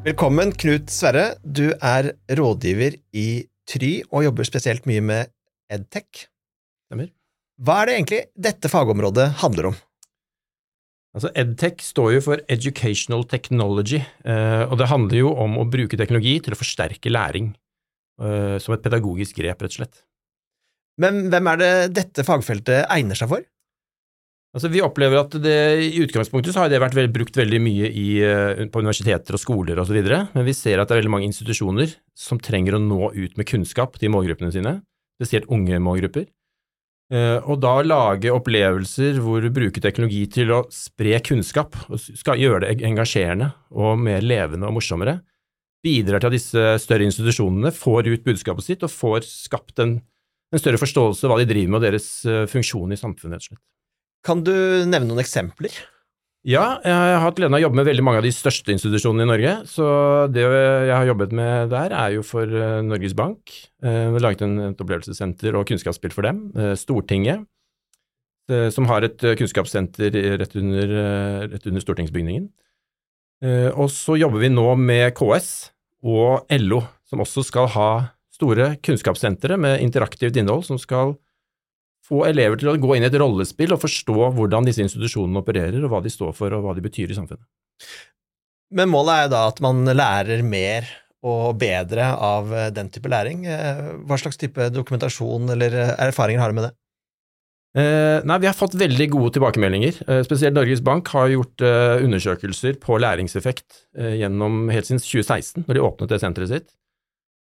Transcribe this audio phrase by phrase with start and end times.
[0.00, 1.34] Velkommen, Knut Sverre.
[1.44, 5.28] Du er rådgiver i Try og jobber spesielt mye med
[5.68, 6.22] edtech.
[6.88, 7.10] Stemmer.
[7.60, 9.76] Hva er det egentlig dette fagområdet handler om?
[11.12, 16.00] Altså EdTech står jo for Educational Technology, eh, og det handler jo om å bruke
[16.00, 17.52] teknologi til å forsterke læring,
[18.22, 20.04] eh, som et pedagogisk grep, rett og slett.
[20.96, 23.44] Men hvem er det dette fagfeltet egner seg for?
[24.50, 27.86] Altså, vi opplever at det, I utgangspunktet så har det vært vel, brukt veldig mye
[27.86, 31.28] i, eh, på universiteter og skoler osv., men vi ser at det er veldig mange
[31.30, 34.80] institusjoner som trenger å nå ut med kunnskap til målgruppene sine,
[35.20, 36.26] spesielt unge målgrupper.
[37.10, 42.42] Eh, og da lage opplevelser hvor du bruker teknologi til å spre kunnskap, og skal
[42.42, 45.20] gjøre det engasjerende og mer levende og morsommere,
[45.82, 50.00] bidrar til at disse større institusjonene får ut budskapet sitt og får skapt en,
[50.50, 53.46] en større forståelse av hva de driver med og deres eh, funksjon i samfunnet, rett
[53.46, 53.66] og slett.
[54.26, 54.52] Kan du
[54.84, 55.74] nevne noen eksempler?
[56.40, 59.26] Ja, jeg har hatt gleden av å jobbe med veldig mange av de største institusjonene
[59.26, 59.50] i Norge.
[59.68, 59.84] Så
[60.32, 63.52] det jeg har jobbet med der, er jo for eh, Norges Bank.
[63.84, 66.46] Vi har laget et opplevelsessenter og kunnskapsspill for dem.
[66.56, 67.44] Eh, Stortinget,
[68.48, 70.96] eh, som har et kunnskapssenter rett under,
[71.52, 72.48] rett under stortingsbygningen.
[73.80, 75.70] Og så jobber vi nå med KS
[76.04, 77.90] og LO, som også skal ha
[78.36, 81.14] store kunnskapssentre med interaktivt innhold som skal
[82.10, 85.78] få elever til å gå inn i et rollespill og forstå hvordan disse institusjonene opererer,
[85.84, 87.46] og hva de står for, og hva de betyr i samfunnet.
[88.74, 90.90] Men målet er jo da at man lærer mer
[91.26, 93.42] og bedre av den type læring.
[93.48, 96.74] Eh, hva slags type dokumentasjon eller erfaringer har du med det?
[97.78, 100.00] Eh, nei, Vi har fått veldig gode tilbakemeldinger.
[100.08, 105.66] Eh, spesielt Norges Bank har gjort eh, undersøkelser på læringseffekt eh, gjennom helt siden 2016,
[105.68, 106.68] når de åpnet det senteret sitt.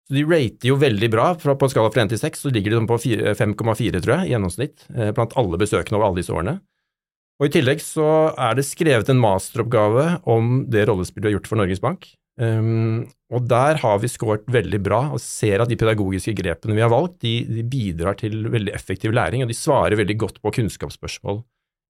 [0.07, 1.27] Så De rater jo veldig bra.
[1.35, 4.33] På en skala fra 1 til 6 så ligger de på 5,4, tror jeg, i
[4.33, 6.59] gjennomsnitt, eh, blant alle besøkende over alle disse årene.
[7.37, 11.51] Og I tillegg så er det skrevet en masteroppgave om det rollespillet vi har gjort
[11.51, 12.07] for Norges Bank.
[12.37, 16.83] Um, og der har vi scoret veldig bra og ser at de pedagogiske grepene vi
[16.83, 20.53] har valgt, de, de, bidrar til veldig effektiv læring, og de svarer veldig godt på
[20.59, 21.41] kunnskapsspørsmål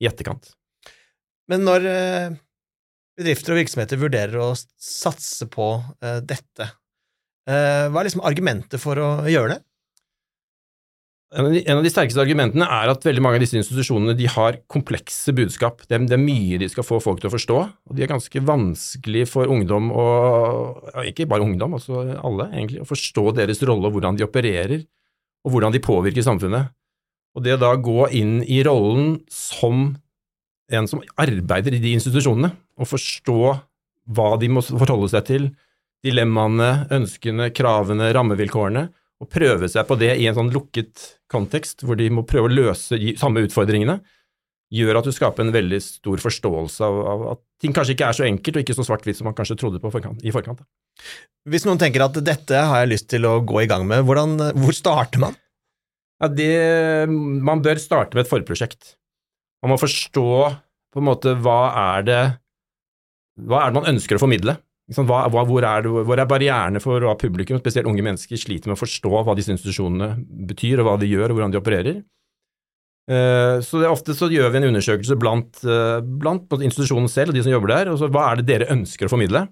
[0.04, 0.54] i etterkant.
[1.52, 2.38] Men når uh,
[3.20, 6.72] bedrifter og virksomheter vurderer å satse på uh, dette,
[7.48, 9.62] hva er liksom argumentet for å gjøre det?
[11.36, 15.34] En av, de, sterkeste argumentene er at veldig mange av disse institusjonene de har komplekse
[15.36, 15.82] budskap.
[15.84, 19.26] Det, er mye de skal få folk til å forstå, og de er ganske vanskelig
[19.34, 24.16] for ungdom, og ikke bare ungdom, altså alle egentlig, å forstå deres rolle og hvordan
[24.16, 24.86] de opererer,
[25.44, 26.72] og hvordan de påvirker samfunnet.
[27.36, 29.90] Og det å da gå inn i rollen som
[30.72, 33.42] en som arbeider i de institusjonene, og forstå
[34.16, 35.52] hva de må forholde seg til,
[36.06, 38.88] dilemmaene, ønskene, kravene, rammevilkårene,
[39.18, 42.54] og prøve seg på det i en sånn lukket kontekst, hvor de må prøve å
[42.54, 43.98] løse de samme utfordringene,
[44.74, 48.18] gjør at du skaper en veldig stor forståelse av, av at ting kanskje ikke er
[48.18, 50.62] så enkelt og ikke så svart-hvitt som man kanskje trodde på forkant, i forkant.
[51.48, 54.36] Hvis noen tenker at dette har jeg lyst til å gå i gang med, hvordan,
[54.60, 55.38] hvor starter man?
[56.22, 56.52] Ja, det,
[57.10, 58.96] man bør starte med et forprosjekt.
[59.64, 60.28] Man må forstå
[60.94, 61.62] på en måte hva
[61.94, 62.22] er det
[63.48, 64.58] hva er det man ønsker å formidle?
[64.88, 68.72] Hva, hva, hvor, er det, hvor, er barrierene for hva publikum, spesielt unge mennesker, sliter
[68.72, 70.14] med å forstå hva disse institusjonene
[70.48, 71.98] betyr, og hva de gjør, og hvordan de opererer?
[73.08, 77.38] Uh, så det, Ofte så gjør vi en undersøkelse blant, uh, blant institusjonen selv og
[77.38, 77.92] de som jobber der.
[77.92, 79.46] og så Hva er det dere ønsker å formidle?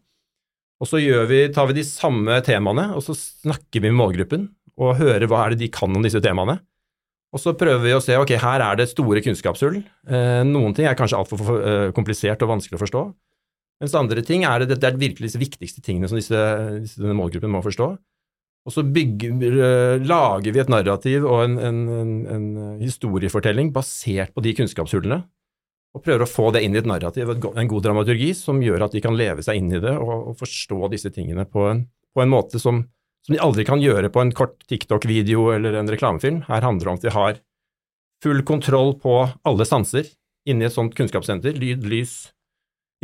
[0.84, 4.98] Og Så vi, tar vi de samme temaene, og så snakker vi med målgruppen og
[5.00, 6.58] hører hva er det de kan om disse temaene.
[7.36, 9.82] Og så prøver vi å se ok, her er det store kunnskapshull.
[10.08, 13.06] Uh, noen ting er kanskje altfor komplisert og vanskelig å forstå.
[13.84, 16.42] Mens andre ting er det, det er virkelig de viktigste tingene som disse,
[16.80, 17.90] disse, denne målgruppen må forstå.
[18.66, 22.48] Og så bygger, eh, lager vi et narrativ og en, en, en, en,
[22.82, 25.20] historiefortelling basert på de kunnskapshullene,
[25.96, 28.96] og prøver å få det inn i et narrativ, en god dramaturgi, som gjør at
[28.96, 31.86] de kan leve seg inn i det og, og forstå disse tingene på en,
[32.16, 32.82] på måte som,
[33.24, 36.44] som, de aldri kan gjøre på en kort TikTok-video eller en reklamefilm.
[36.50, 37.40] Her handler det om at vi har
[38.26, 40.10] full kontroll på alle sanser
[40.50, 41.56] inni et sånt kunnskapssenter.
[41.60, 42.18] Lyd, lys,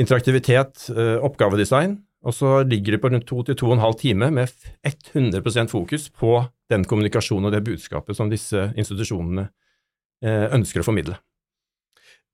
[0.02, 3.98] interaktivitet, eh, oppgavedesign, og så ligger det på rundt to til to og en halv
[4.02, 4.52] time med
[4.86, 6.36] 100% fokus på
[6.70, 9.48] den kommunikasjonen og det budskapet som disse institusjonene
[10.24, 11.18] eh, ønsker å formidle.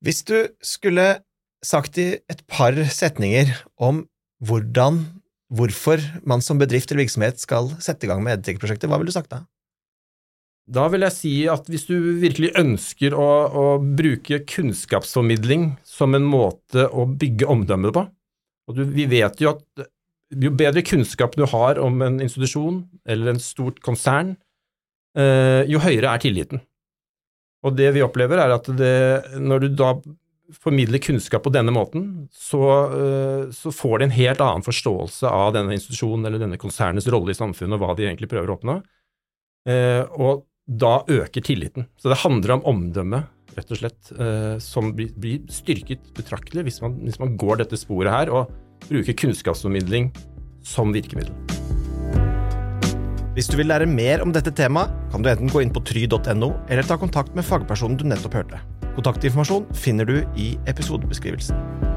[0.04, 1.22] Hvis du skulle
[1.64, 3.50] sagt i et par setninger
[3.82, 4.04] om
[4.44, 5.00] hvordan,
[5.50, 9.16] hvorfor man som bedrift eller virksomhet skal sette i gang med EdTech-prosjektet, hva ville du
[9.16, 9.42] sagt da?
[10.68, 16.26] Da vil jeg si at hvis du virkelig ønsker å, å, bruke kunnskapsformidling som en
[16.28, 18.04] måte å bygge omdømmet på
[18.68, 19.88] og du, Vi vet jo at
[20.36, 24.34] jo bedre kunnskap du har om en institusjon eller en stort konsern,
[25.16, 26.60] eh, jo høyere er tilliten.
[27.64, 29.94] Og det vi opplever, er at det, når du da
[30.52, 32.60] formidler kunnskap på denne måten, så,
[32.92, 37.32] eh, så får de en helt annen forståelse av denne institusjonen eller denne konsernets rolle
[37.32, 38.78] i samfunnet og hva de egentlig prøver å oppnå.
[39.68, 41.88] Eh, og da øker tilliten.
[41.96, 43.24] Så det handler om omdømme,
[43.56, 48.12] rett og slett, eh, som blir, styrket betraktelig hvis man, hvis man går dette sporet
[48.12, 48.52] her og
[48.88, 50.12] bruker kunnskapsformidling
[50.62, 51.34] som virkemiddel.
[53.38, 56.52] Hvis du vil lære mer om dette temaet, kan du enten gå inn på try.no,
[56.68, 58.62] eller ta kontakt med fagpersonen du nettopp hørte.
[58.98, 61.87] Kontaktinformasjon finner du i episodebeskrivelsen.